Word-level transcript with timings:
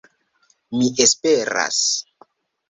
Mi 0.79 0.87
esperas 1.05 1.83